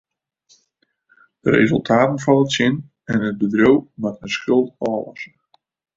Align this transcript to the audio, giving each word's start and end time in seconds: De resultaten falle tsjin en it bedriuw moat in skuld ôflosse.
De 1.43 1.49
resultaten 1.57 2.19
falle 2.25 2.45
tsjin 2.49 2.75
en 3.11 3.19
it 3.29 3.37
bedriuw 3.39 3.79
moat 4.01 4.17
in 4.25 4.33
skuld 4.37 4.67
ôflosse. 4.89 5.31